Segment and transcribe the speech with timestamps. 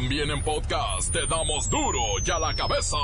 [0.00, 2.96] También en podcast te damos duro y a la cabeza.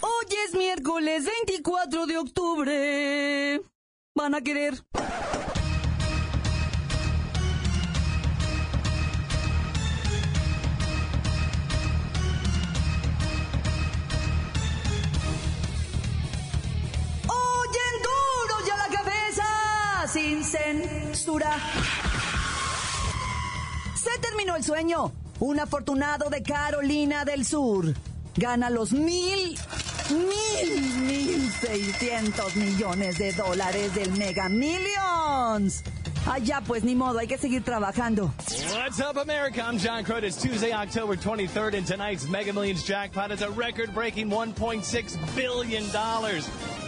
[0.00, 3.60] Hoy es miércoles 24 de octubre.
[4.14, 4.74] Van a querer.
[17.26, 20.06] Oyen duro y a la cabeza.
[20.06, 21.58] Sin censura.
[24.02, 25.12] Se terminó el sueño.
[25.40, 27.94] Un afortunado de Carolina del Sur
[28.34, 29.58] gana los mil,
[30.08, 35.82] mil, mil seiscientos millones de dólares del Mega Millions.
[36.42, 38.32] Ya, pues ni modo, hay que seguir trabajando.
[38.72, 39.62] What's up, America?
[39.62, 40.28] I'm John Crowder.
[40.28, 45.84] It's Tuesday, October 23rd, and tonight's Mega Millions jackpot is a record-breaking $1.6 billion.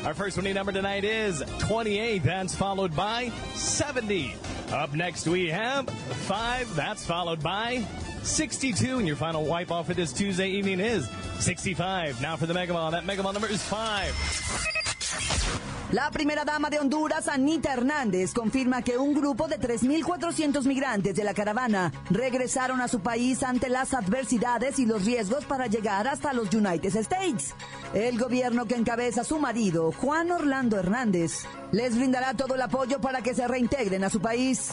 [0.07, 2.23] Our first winning number tonight is 28.
[2.23, 4.35] That's followed by 70.
[4.73, 6.75] Up next, we have 5.
[6.75, 7.85] That's followed by
[8.23, 8.99] 62.
[8.99, 11.07] And your final wipe off for this Tuesday evening is
[11.41, 12.23] 65.
[12.23, 12.91] Now for the Mega Mall.
[12.91, 15.69] That Mega Mall number is 5.
[15.93, 21.23] La primera dama de Honduras, Anita Hernández, confirma que un grupo de 3.400 migrantes de
[21.23, 26.33] la caravana regresaron a su país ante las adversidades y los riesgos para llegar hasta
[26.33, 27.55] los United States.
[27.93, 33.21] El gobierno que encabeza su marido, Juan Orlando Hernández, les brindará todo el apoyo para
[33.21, 34.73] que se reintegren a su país.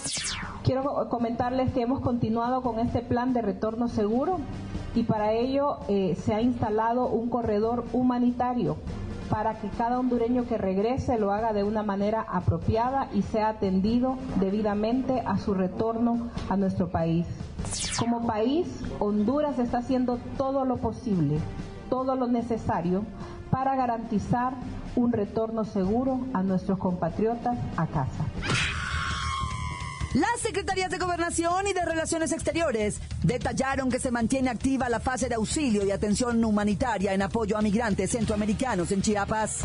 [0.63, 4.39] Quiero comentarles que hemos continuado con este plan de retorno seguro
[4.95, 8.77] y para ello eh, se ha instalado un corredor humanitario
[9.29, 14.17] para que cada hondureño que regrese lo haga de una manera apropiada y sea atendido
[14.39, 17.27] debidamente a su retorno a nuestro país.
[17.99, 18.67] Como país,
[18.99, 21.39] Honduras está haciendo todo lo posible,
[21.89, 23.03] todo lo necesario
[23.51, 24.53] para garantizar
[24.95, 28.25] un retorno seguro a nuestros compatriotas a casa.
[30.15, 35.29] Las secretarías de Gobernación y de Relaciones Exteriores detallaron que se mantiene activa la fase
[35.29, 39.59] de auxilio y atención humanitaria en apoyo a migrantes centroamericanos en Chiapas.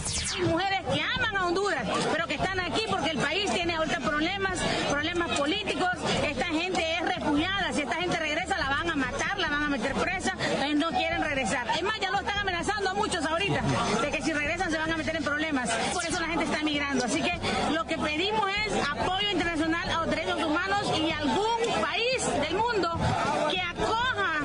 [0.47, 4.59] Mujeres que aman a Honduras, pero que están aquí porque el país tiene ahorita problemas,
[4.91, 5.93] problemas políticos.
[6.23, 7.73] Esta gente es refugiada.
[7.73, 10.37] Si esta gente regresa, la van a matar, la van a meter presa.
[10.41, 11.67] Entonces no quieren regresar.
[11.75, 13.63] Es más, ya lo están amenazando a muchos ahorita
[14.13, 14.95] que si regresan se van a
[15.93, 17.05] Por eso la gente está migrando.
[17.05, 17.33] Así que
[17.73, 22.91] lo que pedimos es apoyo internacional a los derechos humanos y algún país del mundo
[23.51, 24.41] que acoja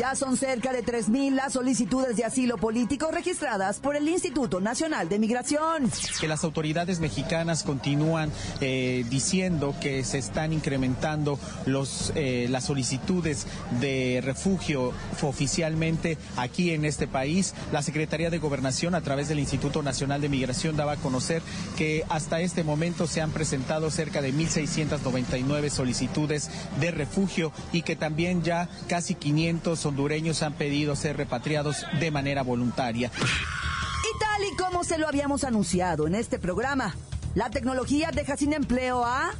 [0.00, 5.10] Ya son cerca de 3.000 las solicitudes de asilo político registradas por el Instituto Nacional
[5.10, 5.90] de Migración.
[6.18, 13.46] Que las autoridades mexicanas continúan eh, diciendo que se están incrementando los, eh, las solicitudes
[13.78, 17.54] de refugio oficialmente aquí en este país.
[17.70, 21.42] La Secretaría de Gobernación, a través del Instituto Nacional de Migración, daba a conocer
[21.76, 26.48] que hasta este momento se han presentado cerca de 1.699 solicitudes
[26.80, 32.42] de refugio y que también ya casi 500 hondureños han pedido ser repatriados de manera
[32.42, 33.10] voluntaria.
[33.12, 36.94] Y tal y como se lo habíamos anunciado en este programa,
[37.34, 39.32] la tecnología deja sin empleo a...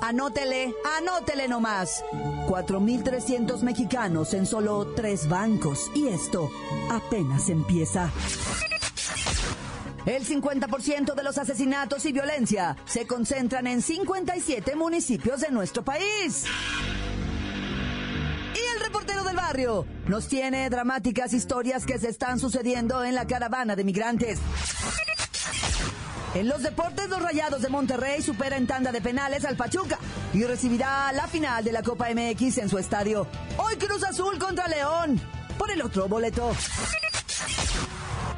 [0.00, 2.04] Anótele, anótele nomás.
[2.48, 5.90] 4.300 mexicanos en solo tres bancos.
[5.94, 6.50] Y esto
[6.90, 8.10] apenas empieza.
[10.04, 16.44] El 50% de los asesinatos y violencia se concentran en 57 municipios de nuestro país.
[20.06, 24.38] Nos tiene dramáticas historias que se están sucediendo en la caravana de migrantes.
[26.34, 29.98] En los deportes, los Rayados de Monterrey supera en tanda de penales al Pachuca
[30.32, 33.26] y recibirá la final de la Copa MX en su estadio.
[33.58, 35.20] Hoy Cruz Azul contra León
[35.58, 36.50] por el otro boleto.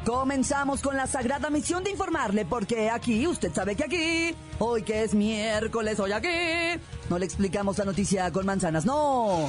[0.05, 5.05] Comenzamos con la sagrada misión de informarle porque aquí, usted sabe que aquí, hoy que
[5.05, 9.49] es miércoles, hoy aquí, no le explicamos la noticia con manzanas, no.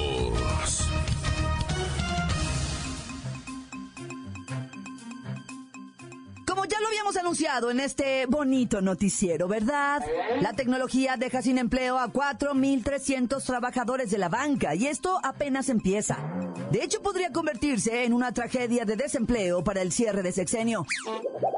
[7.11, 10.01] Hemos anunciado en este bonito noticiero, ¿verdad?
[10.39, 16.17] La tecnología deja sin empleo a 4.300 trabajadores de la banca y esto apenas empieza.
[16.71, 20.85] De hecho, podría convertirse en una tragedia de desempleo para el cierre de sexenio.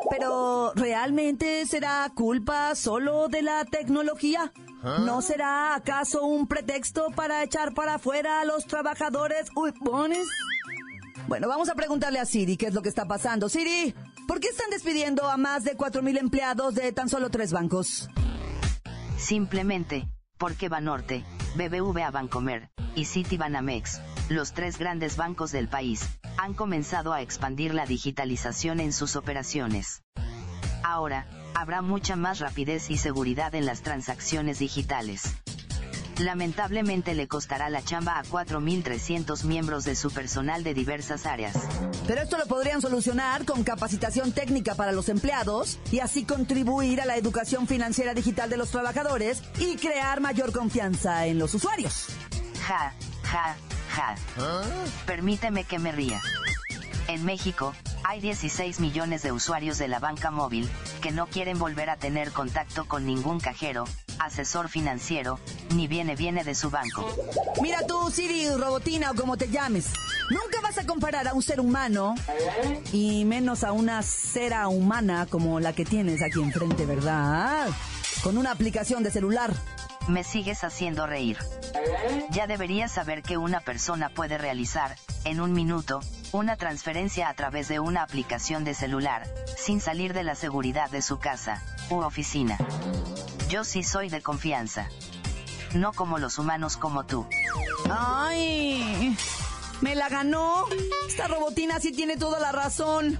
[0.10, 4.52] Pero, ¿realmente será culpa solo de la tecnología?
[4.82, 10.28] ¿No será acaso un pretexto para echar para afuera a los trabajadores huipones?
[11.28, 13.48] Bueno, vamos a preguntarle a Siri qué es lo que está pasando.
[13.50, 13.96] Siri,
[14.28, 18.10] ¿por qué están despidiendo a más de 4.000 empleados de tan solo tres bancos?
[19.18, 21.24] Simplemente, porque Banorte,
[21.56, 27.86] BBVA Bancomer y Citibanamex, los tres grandes bancos del país, han comenzado a expandir la
[27.86, 30.04] digitalización en sus operaciones.
[30.84, 31.26] Ahora,
[31.56, 35.36] habrá mucha más rapidez y seguridad en las transacciones digitales.
[36.20, 41.56] Lamentablemente le costará la chamba a 4.300 miembros de su personal de diversas áreas.
[42.08, 47.06] Pero esto lo podrían solucionar con capacitación técnica para los empleados y así contribuir a
[47.06, 52.08] la educación financiera digital de los trabajadores y crear mayor confianza en los usuarios.
[52.68, 52.94] Ja,
[53.24, 53.56] ja,
[53.90, 54.16] ja.
[55.06, 56.22] Permíteme que me ría.
[57.08, 57.74] En México,
[58.06, 60.70] hay 16 millones de usuarios de la banca móvil,
[61.02, 63.86] que no quieren volver a tener contacto con ningún cajero,
[64.20, 65.40] asesor financiero,
[65.76, 67.08] ni viene viene de su banco.
[67.62, 69.88] Mira tú, Siri, robotina o como te llames.
[70.30, 72.16] Nunca vas a comparar a un ser humano
[72.92, 77.68] y menos a una cera humana como la que tienes aquí enfrente, ¿verdad?
[78.24, 79.54] Con una aplicación de celular.
[80.08, 81.38] Me sigues haciendo reír.
[82.32, 86.02] Ya deberías saber que una persona puede realizar, en un minuto,
[86.34, 89.28] una transferencia a través de una aplicación de celular,
[89.58, 92.58] sin salir de la seguridad de su casa, u oficina.
[93.50, 94.90] Yo sí soy de confianza.
[95.74, 97.26] No como los humanos como tú.
[97.90, 99.16] ¡Ay!
[99.82, 100.66] Me la ganó.
[101.08, 103.20] Esta robotina sí tiene toda la razón.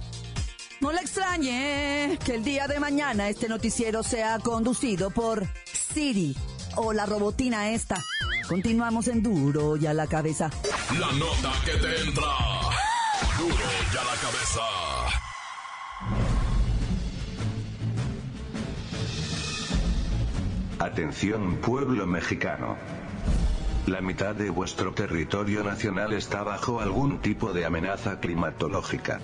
[0.80, 6.36] No le extrañe que el día de mañana este noticiero sea conducido por Siri
[6.76, 8.02] o la robotina esta.
[8.48, 10.50] Continuamos en duro y a la cabeza.
[10.98, 12.36] La nota que te entra.
[13.38, 13.54] Duro
[13.92, 14.93] y a la cabeza.
[20.84, 22.76] Atención pueblo mexicano.
[23.86, 29.18] La mitad de vuestro territorio nacional está bajo algún tipo de amenaza climatológica.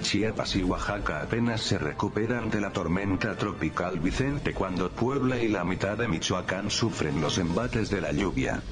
[0.00, 5.62] Chiapas y Oaxaca apenas se recuperan de la tormenta tropical Vicente cuando Puebla y la
[5.62, 8.62] mitad de Michoacán sufren los embates de la lluvia.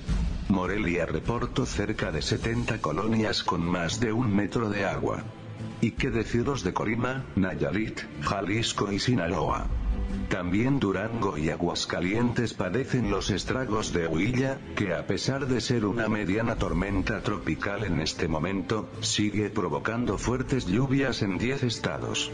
[0.48, 5.22] Morelia reportó cerca de 70 colonias con más de un metro de agua.
[5.82, 9.66] ¿Y qué deciros de Colima, Nayarit, Jalisco y Sinaloa?
[10.28, 16.08] También Durango y Aguascalientes padecen los estragos de Huilla, que a pesar de ser una
[16.08, 22.30] mediana tormenta tropical en este momento, sigue provocando fuertes lluvias en 10 estados.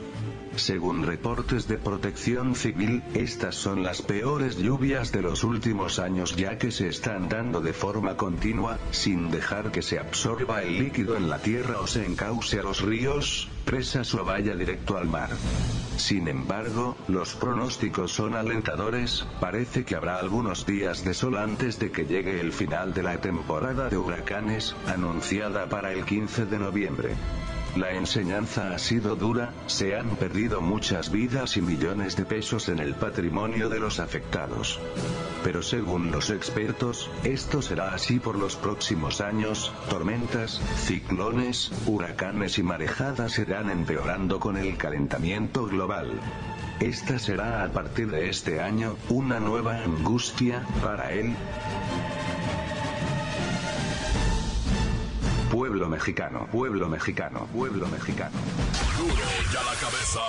[0.56, 6.58] Según reportes de protección civil, estas son las peores lluvias de los últimos años ya
[6.58, 11.28] que se están dando de forma continua, sin dejar que se absorba el líquido en
[11.28, 15.30] la tierra o se encauce a los ríos, presas o vaya directo al mar.
[15.96, 21.90] Sin embargo, los pronósticos son alentadores, parece que habrá algunos días de sol antes de
[21.90, 27.16] que llegue el final de la temporada de huracanes, anunciada para el 15 de noviembre.
[27.76, 32.78] La enseñanza ha sido dura, se han perdido muchas vidas y millones de pesos en
[32.78, 34.80] el patrimonio de los afectados.
[35.44, 42.62] Pero según los expertos, esto será así por los próximos años, tormentas, ciclones, huracanes y
[42.62, 46.20] marejadas irán empeorando con el calentamiento global.
[46.80, 51.34] Esta será a partir de este año, una nueva angustia, para él,
[55.78, 58.37] Pueblo mexicano, pueblo mexicano, pueblo mexicano.
[58.99, 59.14] Duro
[59.61, 60.20] a la cabeza.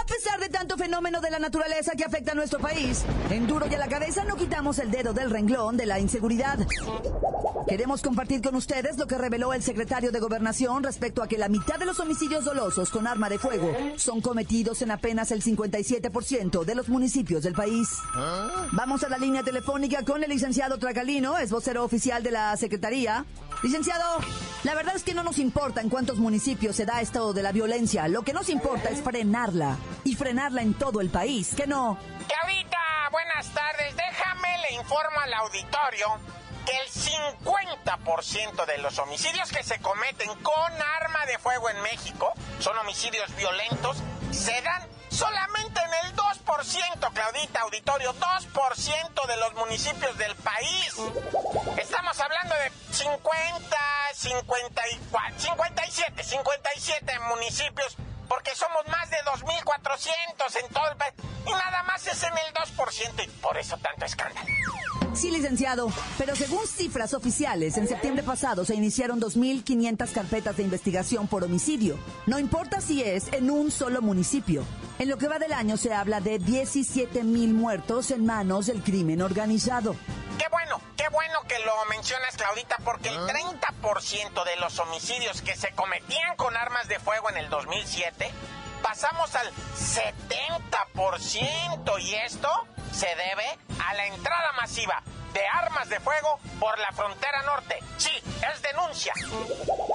[0.00, 3.66] A pesar de tanto fenómeno de la naturaleza que afecta a nuestro país, en duro
[3.70, 6.58] y a la cabeza no quitamos el dedo del renglón de la inseguridad.
[7.68, 11.48] Queremos compartir con ustedes lo que reveló el secretario de Gobernación respecto a que la
[11.48, 16.64] mitad de los homicidios dolosos con arma de fuego son cometidos en apenas el 57%
[16.64, 17.88] de los municipios del país.
[18.72, 23.24] Vamos a la línea telefónica con el licenciado Tracalino, es vocero oficial de la Secretaría.
[23.62, 24.20] Licenciado,
[24.64, 27.52] la verdad es que no nos importa en cuántos municipios se da esto de la
[27.52, 28.08] violencia.
[28.08, 31.54] Lo que nos importa es frenarla y frenarla en todo el país.
[31.54, 31.98] ¿Que no?
[32.26, 32.78] Claudita,
[33.12, 33.94] buenas tardes.
[33.96, 36.06] Déjame le informo al auditorio
[36.64, 42.32] que el 50% de los homicidios que se cometen con arma de fuego en México
[42.60, 43.98] son homicidios violentos,
[44.30, 46.14] se dan solamente en el
[46.50, 50.94] 2%, Claudita Auditorio, 2% de los municipios del país.
[51.78, 53.76] Estamos hablando de 50,
[54.14, 57.96] 54, 57, 57 municipios
[58.28, 61.14] porque somos más de 2.400 en todo el país
[61.46, 64.48] y nada más es en el 2% y por eso tanto escándalo.
[65.14, 65.88] Sí, licenciado,
[66.18, 71.98] pero según cifras oficiales, en septiembre pasado se iniciaron 2.500 carpetas de investigación por homicidio.
[72.26, 74.64] No importa si es en un solo municipio.
[74.98, 79.20] En lo que va del año se habla de 17.000 muertos en manos del crimen
[79.20, 79.96] organizado.
[80.38, 85.56] Qué bueno, qué bueno que lo mencionas, Claudita, porque el 30% de los homicidios que
[85.56, 88.30] se cometían con armas de fuego en el 2007
[88.82, 92.48] pasamos al 70% y esto
[92.92, 97.78] se debe a la entrada masiva de armas de fuego por la frontera norte.
[97.96, 98.10] Sí,
[98.52, 99.12] es denuncia.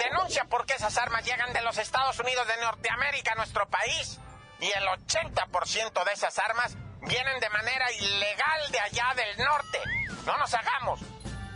[0.09, 4.19] Denuncia porque esas armas llegan de los Estados Unidos de Norteamérica a nuestro país
[4.59, 9.79] y el 80% de esas armas vienen de manera ilegal de allá del norte.
[10.25, 10.99] No nos hagamos.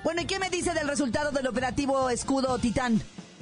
[0.04, 3.02] Bueno, ¿y qué me dice del resultado del operativo Escudo Titán?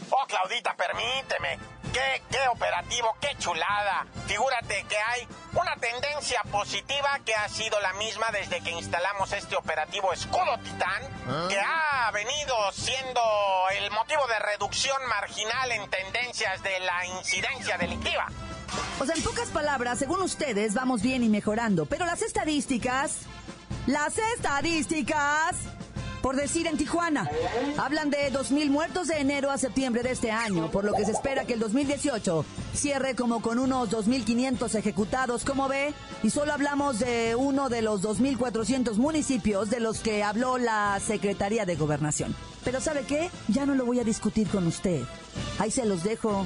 [0.10, 1.60] Oh, Claudita, permíteme.
[1.94, 4.06] Qué, qué operativo, qué chulada.
[4.28, 9.56] Figúrate que hay una tendencia positiva que ha sido la misma desde que instalamos este
[9.56, 13.22] operativo Escudo Titán, que ha venido siendo
[13.78, 18.28] el motivo de reducción marginal en tendencias de la incidencia delictiva.
[19.00, 21.86] O sea, en pocas palabras, según ustedes, vamos bien y mejorando.
[21.86, 23.20] Pero las estadísticas.
[23.86, 25.56] Las estadísticas.
[26.28, 27.30] Por decir en Tijuana,
[27.78, 31.14] hablan de 2.000 muertos de enero a septiembre de este año, por lo que se
[31.14, 32.44] espera que el 2018
[32.74, 35.94] cierre como con unos 2.500 ejecutados, como ve,
[36.24, 41.66] y solo hablamos de uno de los 2.400 municipios de los que habló la Secretaría
[41.66, 42.36] de Gobernación.
[42.66, 43.32] Pero ¿sabe qué?
[43.48, 45.04] Ya no lo voy a discutir con usted.
[45.60, 46.46] Ahí se los dejo.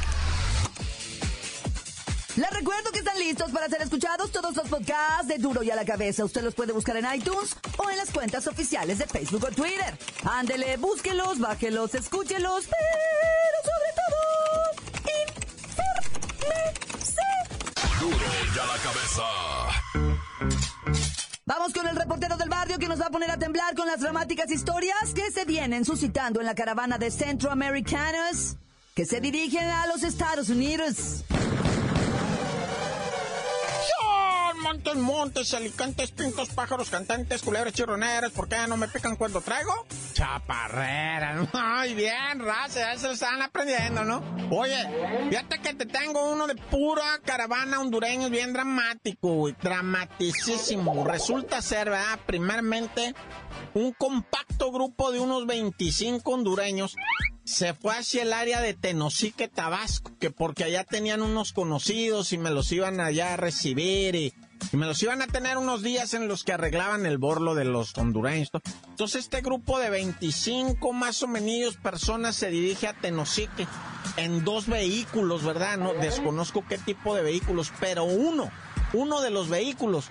[2.37, 5.75] Les recuerdo que están listos para ser escuchados todos los podcasts de Duro y a
[5.75, 6.23] la Cabeza.
[6.23, 9.97] Usted los puede buscar en iTunes o en las cuentas oficiales de Facebook o Twitter.
[10.23, 14.15] Ándele, búsquelos, bájelos, escúchelos, pero sobre todo,
[16.87, 17.21] infórmese.
[17.99, 19.23] Duro y a la cabeza.
[21.45, 23.99] Vamos con el reportero del barrio que nos va a poner a temblar con las
[23.99, 28.55] dramáticas historias que se vienen suscitando en la caravana de centroamericanos
[28.95, 31.25] que se dirigen a los Estados Unidos.
[34.81, 39.85] Montes, montes, alicantes, pintos, pájaros, cantantes, culebras, chirroneras, ¿por qué no me pican cuando traigo?
[40.13, 44.23] Chaparrera, muy bien, raza, eso están aprendiendo, ¿no?
[44.49, 44.83] Oye,
[45.29, 51.05] fíjate que te tengo uno de pura caravana hondureño bien dramático, güey, dramaticísimo.
[51.05, 52.19] Resulta ser, ¿verdad?
[52.25, 53.13] Primeramente,
[53.75, 56.95] un compacto grupo de unos 25 hondureños
[57.43, 62.39] se fue hacia el área de Tenosique, Tabasco, que porque allá tenían unos conocidos y
[62.39, 64.33] me los iban allá a recibir y,
[64.71, 67.65] y me los iban a tener unos días en los que arreglaban el borlo de
[67.65, 68.49] los hondureños.
[68.89, 73.67] Entonces este grupo de 25 más o menos personas se dirige a Tenosique
[74.17, 75.77] en dos vehículos, ¿verdad?
[75.77, 78.49] No desconozco qué tipo de vehículos, pero uno,
[78.93, 80.05] uno de los vehículos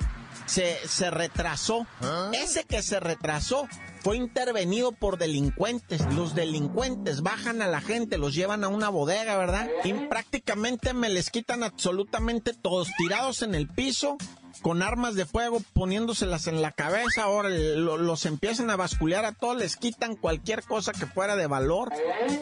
[0.46, 1.86] se, se retrasó.
[2.32, 3.68] Ese que se retrasó
[4.00, 6.02] fue intervenido por delincuentes.
[6.14, 9.68] Los delincuentes bajan a la gente, los llevan a una bodega, ¿verdad?
[9.84, 14.16] Y prácticamente me les quitan absolutamente todos, tirados en el piso,
[14.62, 17.22] con armas de fuego, poniéndoselas en la cabeza.
[17.22, 21.46] Ahora lo- los empiezan a basculear a todos, les quitan cualquier cosa que fuera de
[21.46, 21.90] valor.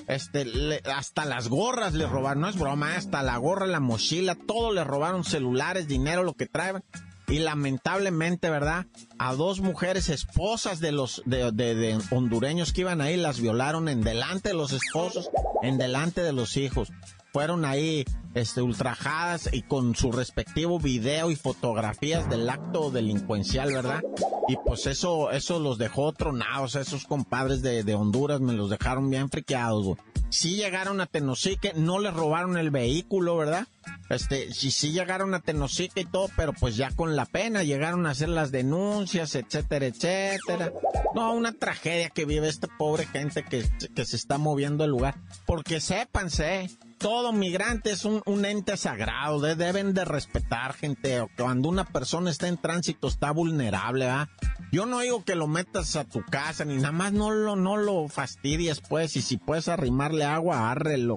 [0.08, 4.34] Este, le- hasta las gorras les robaron, no es broma, hasta la gorra, la mochila,
[4.36, 6.82] todo les robaron celulares, dinero, lo que traen.
[7.28, 8.86] Y lamentablemente, ¿verdad?
[9.18, 14.02] A dos mujeres esposas de los de, de- hondureños que iban ahí las violaron en
[14.02, 15.30] delante de los esposos,
[15.62, 16.90] en delante de los hijos.
[17.32, 18.04] Fueron ahí
[18.34, 24.02] este, ultrajadas y con su respectivo video y fotografías del acto delincuencial, ¿verdad?
[24.48, 29.10] Y pues eso, eso los dejó tronados, esos compadres de, de Honduras me los dejaron
[29.10, 29.98] bien friqueados, güey.
[30.30, 33.66] Sí llegaron a Tenosique, no les robaron el vehículo, ¿verdad?
[34.10, 38.06] Este, sí, sí llegaron a Tenosique y todo, pero pues ya con la pena llegaron
[38.06, 40.72] a hacer las denuncias, etcétera, etcétera.
[41.14, 45.16] No, una tragedia que vive esta pobre gente que, que se está moviendo el lugar.
[45.46, 51.20] Porque sépanse, todo migrante es un, un ente sagrado, de- deben de respetar gente.
[51.20, 54.28] o Cuando una persona está en tránsito está vulnerable, ¿verdad?
[54.72, 57.76] Yo no digo que lo metas a tu casa, ni nada más no lo, no
[57.76, 61.16] lo fastidies, pues, y si puedes arrimarle agua, árrelo.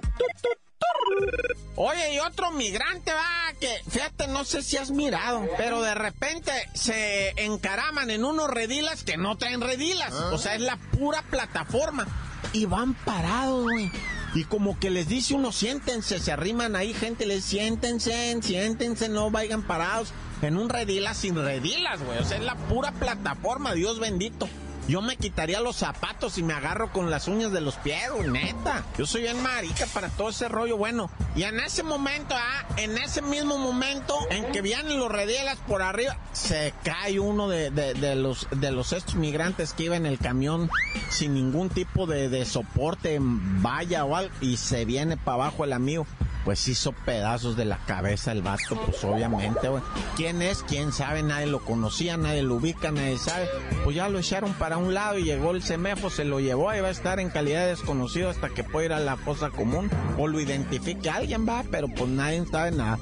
[1.76, 6.52] Oye, y otro migrante, va, que fíjate, no sé si has mirado, pero de repente
[6.74, 10.14] se encaraman en unos redilas que no traen redilas.
[10.14, 12.08] O sea, es la pura plataforma.
[12.54, 13.92] Y van parados, güey.
[14.34, 19.30] Y como que les dice uno, siéntense, se arriman ahí, gente, les siéntense, siéntense, no
[19.30, 22.18] vayan parados en un redila sin redilas, güey.
[22.18, 24.48] O sea, es la pura plataforma, Dios bendito.
[24.88, 28.84] Yo me quitaría los zapatos y me agarro con las uñas de los pies, neta.
[28.98, 30.78] Yo soy bien marica para todo ese rollo.
[30.78, 35.58] Bueno, y en ese momento, ah, en ese mismo momento en que vienen los redielas
[35.68, 37.70] por arriba, se cae uno de,
[38.16, 40.70] los de los estos migrantes que iba en el camión
[41.10, 45.74] sin ningún tipo de, de soporte, valla o algo, y se viene para abajo el
[45.74, 46.06] amigo
[46.44, 49.84] pues hizo pedazos de la cabeza el vato, pues obviamente, güey.
[50.16, 50.64] ¿Quién es?
[50.64, 51.24] ¿Quién sabe?
[51.24, 53.48] Nadie lo conocía, nadie lo ubica, nadie sabe.
[53.84, 56.82] Pues ya lo echaron para un lado y llegó el semefo, se lo llevó, ahí
[56.82, 59.90] va a estar en calidad de desconocido hasta que pueda ir a la fosa común
[60.18, 63.00] o lo identifique alguien, va, pero pues nadie sabe nada.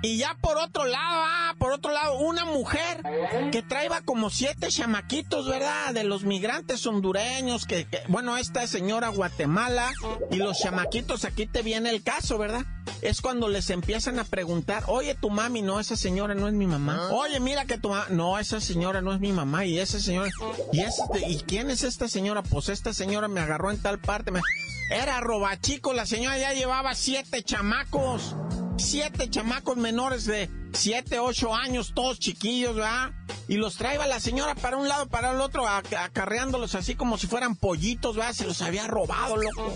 [0.00, 3.02] Y ya por otro lado, ah, por otro lado, una mujer
[3.50, 5.92] que traía como siete chamaquitos, ¿verdad?
[5.92, 9.92] De los migrantes hondureños, que, bueno, esta es señora Guatemala,
[10.30, 12.64] y los chamaquitos, aquí te viene el caso, ¿verdad?
[13.02, 16.66] Es cuando les empiezan a preguntar, oye, tu mami, no, esa señora no es mi
[16.66, 17.10] mamá.
[17.10, 20.30] Oye, mira que tu mamá, no, esa señora no es mi mamá, y esa señora,
[20.72, 22.42] y, ¿y quién es esta señora?
[22.42, 24.42] Pues esta señora me agarró en tal parte, me...
[24.90, 28.34] Era robachico, la señora ya llevaba siete chamacos
[28.78, 33.12] siete chamacos menores de siete, ocho años, todos chiquillos, ¿verdad?
[33.46, 37.26] Y los traía la señora para un lado, para el otro, acarreándolos así como si
[37.26, 38.34] fueran pollitos, ¿verdad?
[38.34, 39.72] Se los había robado, loco.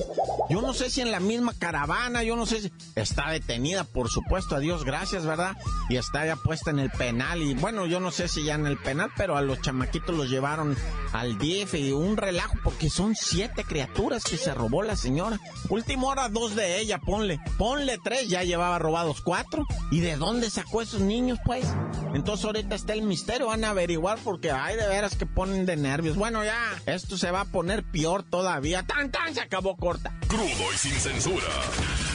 [0.51, 4.11] Yo no sé si en la misma caravana, yo no sé si está detenida, por
[4.11, 5.57] supuesto, a Dios gracias, ¿verdad?
[5.89, 7.43] Y está ya puesta en el penal.
[7.43, 10.29] Y bueno, yo no sé si ya en el penal, pero a los chamaquitos los
[10.29, 10.77] llevaron
[11.13, 15.41] al DF y un relajo, porque son siete criaturas que se robó la señora.
[15.71, 17.41] Última hora, dos de ella, ponle.
[17.57, 19.65] Ponle tres, ya llevaba robados cuatro.
[19.91, 21.67] ¿Y de dónde sacó esos niños, pues.
[22.15, 25.77] Entonces ahorita está el misterio, van a averiguar porque hay de veras que ponen de
[25.77, 26.17] nervios.
[26.17, 28.83] Bueno, ya, esto se va a poner peor todavía.
[28.83, 30.13] Tan, tan, se acabó corta.
[30.29, 31.47] Crudo y sin censura.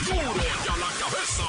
[0.06, 1.44] Duro y a la cabeza.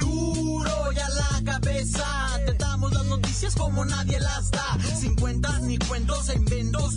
[0.00, 2.38] Duro y a la cabeza.
[2.46, 4.78] Te damos las noticias como nadie las da.
[4.98, 6.94] Sin cuentas ni cuentos e inventos.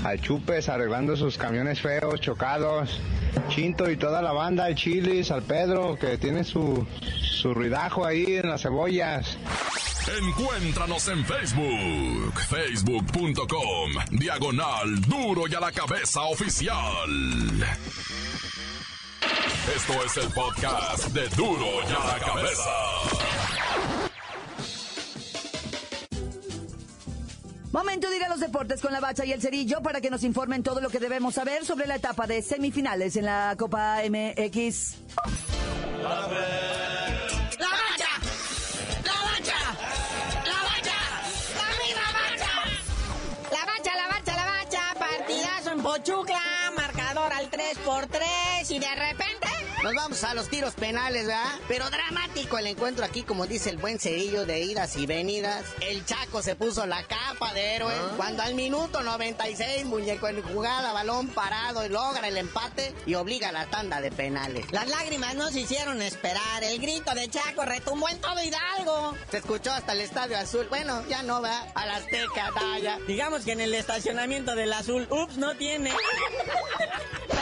[0.04, 3.00] al Chupes arreglando sus camiones feos, chocados,
[3.50, 6.88] Chinto y toda la banda, el Chilis, al Pedro, que tiene su,
[7.22, 9.38] su ruidajo ahí en las cebollas.
[10.18, 17.10] Encuéntranos en Facebook, facebook.com, diagonal duro y a la cabeza oficial.
[19.76, 22.70] Esto es el podcast de duro y a la cabeza.
[27.72, 30.24] Momento de ir a los deportes con la bacha y el cerillo para que nos
[30.24, 34.96] informen todo lo que debemos saber sobre la etapa de semifinales en la Copa MX.
[47.72, 48.26] 3 por 3
[48.72, 49.48] y de repente
[49.84, 51.54] nos vamos a los tiros penales, ¿verdad?
[51.68, 55.64] Pero dramático el encuentro aquí, como dice el buen cerillo de idas y venidas.
[55.80, 57.94] El Chaco se puso la capa de héroe.
[57.94, 58.14] Ah.
[58.18, 63.50] Cuando al minuto 96, muñeco en jugada, balón parado, y logra el empate y obliga
[63.50, 64.70] a la tanda de penales.
[64.72, 66.64] Las lágrimas no se hicieron esperar.
[66.64, 69.16] El grito de Chaco retumbó en todo Hidalgo.
[69.32, 70.68] Se escuchó hasta el Estadio Azul.
[70.70, 71.68] Bueno, ya no va.
[71.76, 73.00] A la Azteca, vaya.
[73.08, 75.94] Digamos que en el estacionamiento del Azul, ups, no tiene.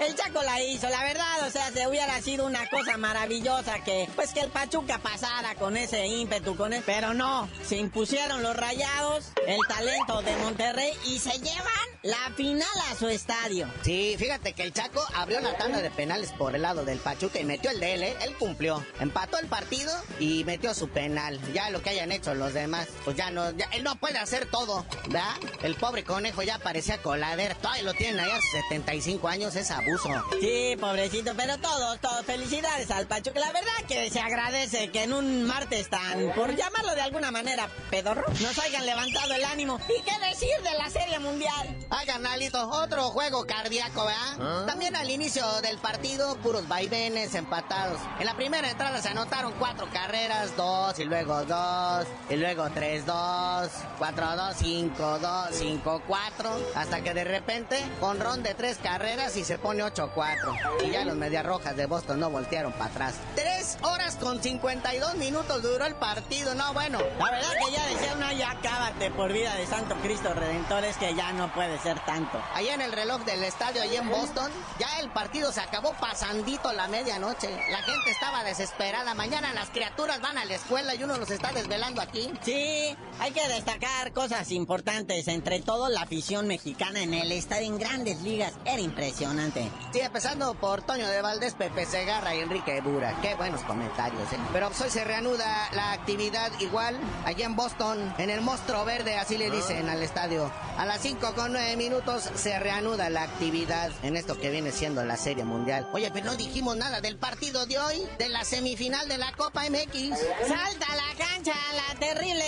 [0.00, 4.08] El Chaco la hizo, la verdad, o sea, se hubiera sido una cosa maravillosa que,
[4.14, 8.56] pues que el Pachuca pasara con ese ímpetu, con él, pero no, se impusieron los
[8.56, 13.66] rayados, el talento de Monterrey y se llevan la final a su estadio.
[13.82, 17.40] Sí, fíjate que el Chaco abrió la tanda de penales por el lado del Pachuca
[17.40, 18.16] y metió el de él, ¿eh?
[18.22, 22.52] él cumplió, empató el partido y metió su penal, ya lo que hayan hecho los
[22.52, 25.34] demás, pues ya no, él no puede hacer todo, ¿verdad?
[25.62, 30.08] El pobre conejo ya parecía coladero, todavía lo tienen ahí a 75 años, es abuso.
[30.40, 33.40] Sí, pobrecito, pero todos, todos, felicidades al Pachuca.
[33.40, 37.68] La verdad que se agradece que en un martes tan, por llamarlo de alguna manera,
[37.90, 39.78] pedorro, nos hayan levantado el ánimo.
[39.88, 41.76] ¿Y qué decir de la Serie Mundial?
[41.90, 44.36] Ay, carnalito, otro juego cardíaco, ¿verdad?
[44.40, 44.64] ¿Ah?
[44.66, 48.00] También al inicio del partido, puros vaivenes empatados.
[48.18, 53.06] En la primera entrada se anotaron cuatro carreras, dos, y luego dos, y luego tres,
[53.06, 58.78] dos, cuatro, dos, cinco, dos, cinco, cuatro, hasta que de repente, con ron de tres
[58.78, 60.84] carreras y se pone 8-4.
[60.84, 63.14] Y ya los Medias Rojas de Boston no voltearon para atrás.
[63.34, 66.98] Tres horas con 52 minutos duró el partido, no, bueno.
[67.18, 70.98] La verdad que ya decía una, ya cábate por vida de Santo Cristo Redentor, es
[70.98, 72.38] que ya no puede ser tanto.
[72.52, 76.70] Ahí en el reloj del estadio, ahí en Boston, ya el partido se acabó pasandito
[76.74, 77.48] la medianoche.
[77.70, 79.14] La gente estaba desesperada.
[79.14, 82.30] Mañana las criaturas van a la escuela y uno los está desvelando aquí.
[82.42, 85.26] Sí, hay que destacar cosas importantes.
[85.28, 89.53] Entre todo, la afición mexicana en el estadio en grandes ligas era impresionante.
[89.92, 93.16] Sí, empezando por Toño de Valdés, Pepe Segarra y Enrique Bura.
[93.22, 94.38] Qué buenos comentarios, ¿eh?
[94.52, 99.16] Pero pues, hoy se reanuda la actividad igual allá en Boston, en el Monstruo Verde,
[99.16, 100.50] así le dicen al estadio.
[100.76, 105.04] A las 5 con 9 minutos se reanuda la actividad en esto que viene siendo
[105.04, 105.88] la Serie Mundial.
[105.92, 109.62] Oye, pero no dijimos nada del partido de hoy, de la semifinal de la Copa
[109.70, 110.18] MX.
[110.48, 112.44] Salta a la cancha la terrible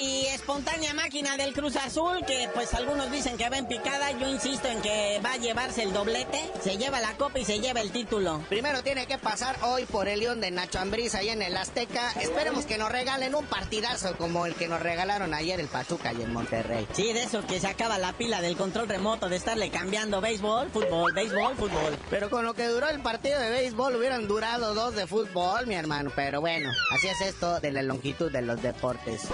[0.00, 4.28] y espontánea máquina del Cruz Azul, que pues algunos dicen que va en picada, yo
[4.28, 7.80] insisto en que va a llevarse el doblete, se lleva la copa y se lleva
[7.80, 8.42] el título.
[8.48, 12.12] Primero tiene que pasar hoy por el León de Nacho Ambriz ahí en el Azteca.
[12.20, 16.22] Esperemos que nos regalen un partidazo como el que nos regalaron ayer el Pachuca y
[16.22, 16.86] el Monterrey.
[16.92, 20.70] Sí, de eso que se acaba la pila del control remoto de estarle cambiando béisbol,
[20.70, 21.98] fútbol, béisbol, fútbol.
[22.10, 25.74] Pero con lo que duró el partido de béisbol hubieran durado dos de fútbol, mi
[25.74, 26.10] hermano.
[26.14, 29.28] Pero bueno, así es esto de la longitud de los deportes.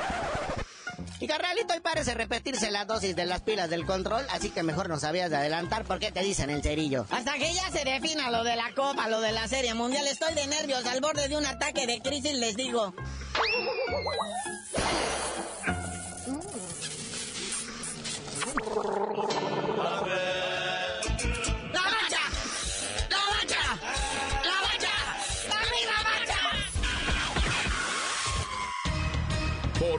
[1.20, 4.88] Y carnalito, hoy parece repetirse la dosis de las pilas del control, así que mejor
[4.88, 7.04] no sabías de adelantar porque te dicen el cerillo.
[7.10, 10.32] Hasta que ya se defina lo de la Copa, lo de la Serie Mundial, estoy
[10.34, 12.94] de nervios, al borde de un ataque de crisis, les digo.